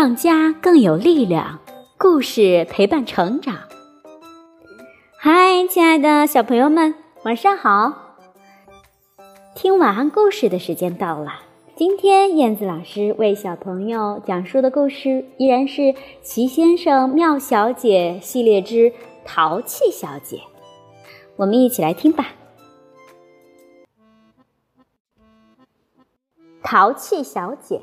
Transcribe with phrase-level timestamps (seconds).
[0.00, 1.58] 让家更有力量，
[1.98, 3.54] 故事陪伴成长。
[5.18, 8.16] 嗨，亲爱的小朋友们，晚上好！
[9.54, 11.40] 听晚安故事的时间到了。
[11.76, 15.82] 今天燕子老师为小朋友讲述的故事依然是
[16.22, 18.76] 《奇先生妙小姐》系列之
[19.26, 20.38] 《淘气小姐》，
[21.36, 22.28] 我们一起来听吧。
[26.62, 27.82] 淘气小姐。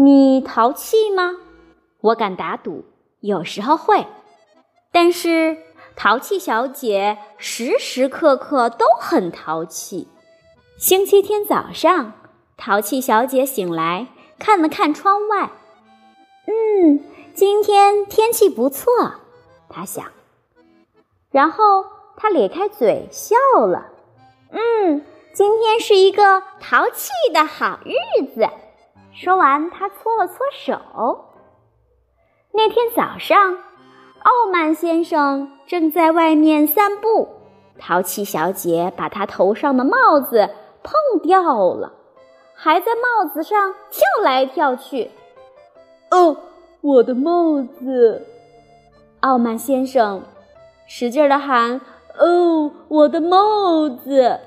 [0.00, 1.34] 你淘气吗？
[2.00, 2.84] 我敢打赌，
[3.18, 4.06] 有时候会。
[4.92, 5.56] 但是
[5.96, 10.06] 淘气小姐时时刻刻都很淘气。
[10.76, 12.12] 星期天早上，
[12.56, 14.06] 淘气小姐醒来，
[14.38, 15.50] 看了看窗外，
[16.46, 17.00] 嗯，
[17.34, 18.92] 今天天气不错，
[19.68, 20.04] 她想。
[21.32, 21.84] 然后
[22.16, 23.34] 她咧开嘴笑
[23.66, 23.88] 了，
[24.52, 28.48] 嗯，今天是一个淘气的好日子。
[29.20, 31.24] 说完，他搓了搓手。
[32.52, 33.36] 那天早上，
[34.20, 37.28] 傲慢先生正在外面散步，
[37.80, 40.48] 淘气小姐把他头上的帽子
[40.84, 41.42] 碰掉
[41.74, 41.92] 了，
[42.54, 45.10] 还在帽子上跳来跳去。
[46.12, 46.36] 哦，
[46.80, 48.24] 我的帽子！
[49.18, 50.22] 傲慢先生
[50.86, 51.80] 使劲的喊
[52.20, 54.38] ：“哦，我的帽子！”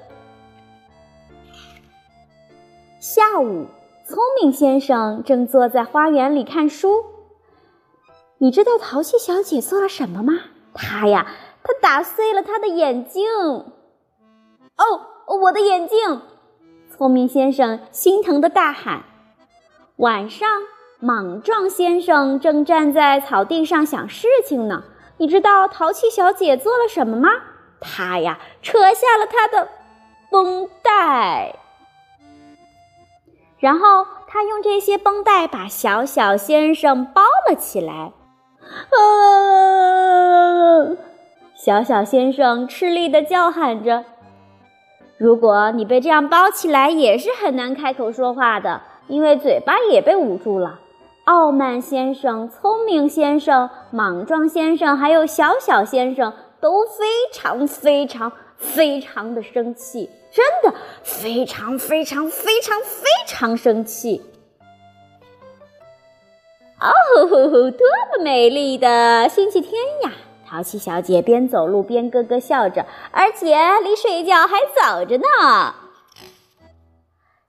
[3.02, 3.66] 下午。
[4.12, 7.06] 聪明先生正坐在花园里看书。
[8.40, 10.34] 你知道淘气小姐做了什么吗？
[10.74, 11.28] 她呀，
[11.64, 13.24] 她打碎了他的眼镜。
[14.76, 14.84] 哦，
[15.44, 16.22] 我的眼镜！
[16.90, 19.04] 聪明先生心疼的大喊。
[19.96, 20.46] 晚上，
[21.00, 24.84] 莽撞先生正站在草地上想事情呢。
[25.20, 27.30] 你知道淘气小姐做了什么吗？
[27.80, 29.70] 她呀，扯下了他的
[30.30, 31.61] 绷带。
[33.62, 38.12] 然后他用这些绷带把小小先生包了起来。
[38.90, 38.98] 啊！
[41.56, 44.04] 小小先生吃力的叫喊着。
[45.18, 50.80] 如果你被这样包起来，也是很难开口说话的，因为嘴巴也被捂住了。
[51.26, 60.10] 傲慢先生、聪明先生、莽撞先生，还有小小先生，都非常非常非常的生气。
[60.32, 60.74] 真的
[61.22, 64.24] 非常非常非常非常生气！
[66.80, 66.92] 哦，
[67.70, 70.14] 多么美丽的星期天呀！
[70.50, 75.76] 淘气小姐边走路边咯咯笑着，而且离睡觉还早着呢。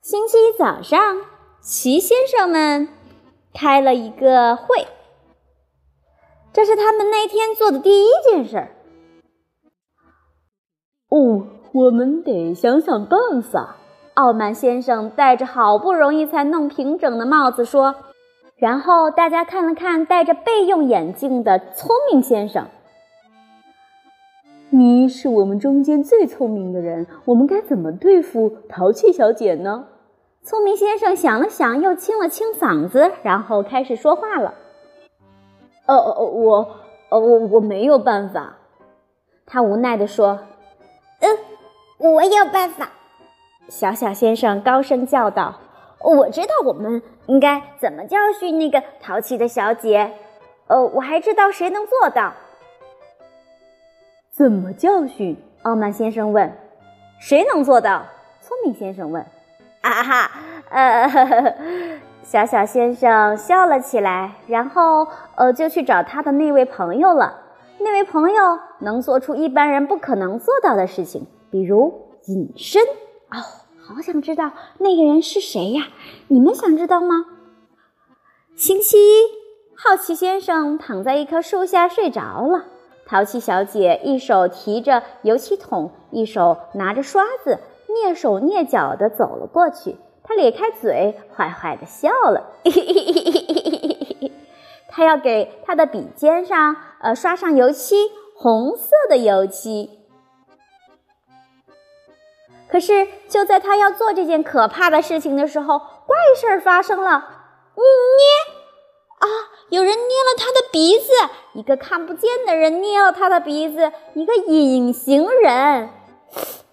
[0.02, 1.22] 星期一早上，
[1.62, 2.90] 齐先生们
[3.54, 4.86] 开了一个会，
[6.52, 8.76] 这是他们那天做的第一件事儿。
[11.72, 13.76] 我们得想想办法。
[14.14, 17.94] 傲慢先生戴着好不容易才弄平整的帽子说，
[18.56, 22.66] 然后大家看了看戴着备用眼镜的聪明先生。
[24.68, 29.86] 你是我们中间最聪明的人，我们该怎么对付淘气小姐呢？
[30.42, 34.52] 聪明先生想了想，又清了清嗓子，然后开始说话了。
[35.86, 36.56] 哦哦哦，我，
[37.08, 38.58] 哦我我没有办法。
[39.46, 40.38] 他无奈地说。
[41.20, 41.38] 嗯
[42.02, 42.88] 我有办法，
[43.68, 45.54] 小小先生高声叫道
[46.02, 50.12] ：“我知道我们应该怎么教训那个淘气的小姐。
[50.66, 52.32] 呃，我还知道谁能做到。”
[54.34, 55.40] 怎么教训？
[55.62, 56.52] 傲慢先生问。
[57.22, 58.04] “谁能做到？”
[58.42, 59.24] 聪明先生问。
[59.82, 60.30] “啊哈，
[60.70, 61.54] 呃，
[62.24, 67.38] 小小先生笑了起来，然后呃，就去找他的那位朋友了。
[67.78, 73.36] 那位朋友能做出一般人不可能做到的事情。”比如隐身哦，
[73.78, 75.88] 好想知道那个人是谁呀？
[76.28, 77.26] 你们想知道吗？
[78.56, 79.22] 星期一，
[79.76, 82.64] 好奇先生躺在一棵树下睡着了。
[83.04, 89.96] 淘气小姐一手提着油漆桶，一手拿着刷子，蹑手蹑脚地走了过去。
[90.22, 92.54] 她咧开嘴，坏坏地笑了。
[94.88, 97.96] 她要给她的笔尖上呃刷上油漆，
[98.36, 99.98] 红色的油漆。
[102.72, 107.10] 可是，就在他要做这件可怕的事情的时候，怪事儿发生了。
[107.76, 108.54] 捏
[109.18, 109.28] 啊！
[109.68, 111.12] 有人捏了他的鼻子，
[111.52, 115.90] 一个看不见的人捏了他的鼻子，一个隐形人。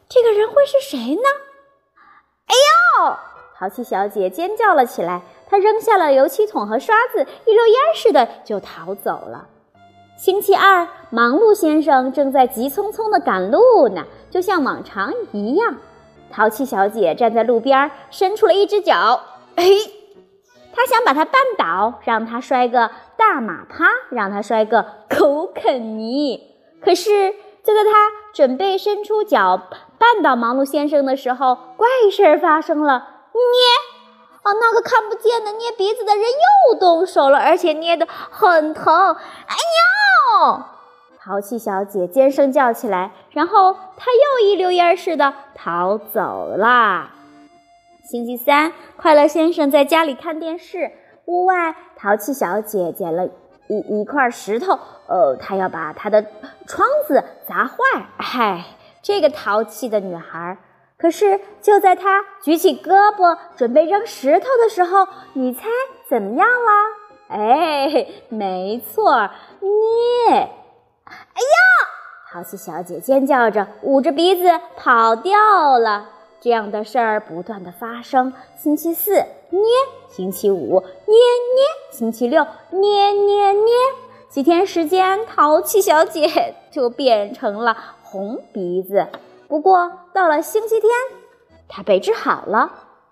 [0.08, 1.22] 这个人会是谁呢？
[2.48, 2.56] 哎
[3.04, 3.18] 呦！
[3.58, 9.50] 淘气小姐尖叫了起来，她扔下了油漆桶和刷子，一溜烟似的就逃走了。
[10.18, 15.78] 星期二，忙碌先生正在急匆匆的赶路呢，就像往常一样。
[16.32, 19.22] 淘气小姐站在路边，伸出了一只脚。
[19.56, 19.66] 哎，
[20.74, 26.42] 她想把它绊倒，让它摔个大马趴，让它摔个狗啃泥。
[26.82, 27.32] 可是
[27.64, 27.92] 就在她
[28.34, 29.60] 准备伸出脚
[30.00, 33.42] 绊倒忙碌先生的时候，怪事儿发生了，捏！
[34.42, 39.14] 哦，那个看不见的捏鼻子的人又动手了，而且捏得很疼。
[39.14, 39.56] 哎
[40.40, 40.64] 呦！
[41.30, 47.12] 淘气小姐尖声叫起来，然后她又一溜烟似的逃走了。
[48.02, 50.92] 星期三，快乐先生在家里看电视，
[51.26, 53.28] 屋外淘气小姐捡了
[53.68, 56.26] 一一块石头，呃，她要把她的
[56.66, 57.76] 窗子砸坏。
[58.18, 58.64] 嗨，
[59.04, 60.58] 这个淘气的女孩。
[60.98, 65.68] 可是就在她举起胳膊准备扔石头的时候，你猜
[66.10, 67.38] 怎么样了？
[67.38, 69.30] 哎，没错，
[69.60, 70.50] 捏。
[71.10, 72.30] 哎呀！
[72.32, 76.10] 淘气小姐尖叫着，捂着鼻子跑掉了。
[76.42, 78.34] 这样的事儿不断的发生。
[78.56, 79.62] 星期四捏，
[80.10, 83.74] 星期五捏捏，星期六捏捏捏。
[84.30, 89.08] 几天时间，淘气小姐 就变成了红鼻子。
[89.48, 90.92] 不过到了星期天，
[91.68, 92.72] 她被治好了。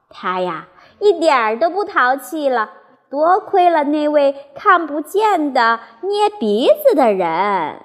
[0.09, 0.67] 她呀，
[0.99, 2.71] 一点儿都不淘气了。
[3.09, 7.81] 多亏了那位看不见的捏鼻子的人。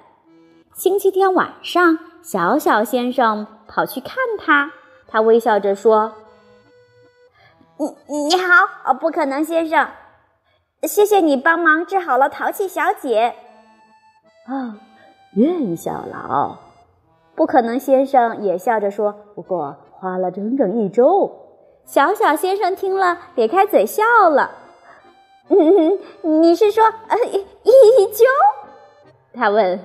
[0.75, 4.73] 星期天晚上，小小先生跑去看他。
[5.07, 6.15] 他微笑着说
[7.77, 9.89] ：“你你好，哦不可能先生，
[10.83, 13.35] 谢谢你帮忙治好了淘气小姐。”
[14.49, 14.75] 哦，
[15.35, 16.57] 愿效劳。
[17.35, 21.31] 不可能先生也笑着说：“不过花了整整一周。”
[21.85, 24.51] 小小先生听了，咧开嘴笑了。
[25.49, 25.99] 嗯
[26.41, 28.25] 你是说呃一周？
[29.35, 29.79] 他问。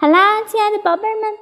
[0.00, 1.38] 好啦，亲爱的宝贝儿们，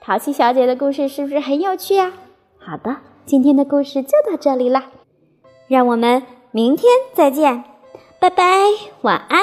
[0.00, 2.14] 淘气小姐的故事是不是很有趣呀？
[2.58, 4.84] 好的，今天的故事就到这里啦，
[5.68, 7.62] 让我们明天再见，
[8.18, 8.42] 拜拜，
[9.02, 9.42] 晚安。